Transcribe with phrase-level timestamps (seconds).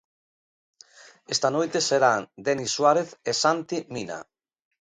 [1.33, 4.19] Esta noite serán Denis Suárez e Santi Mina.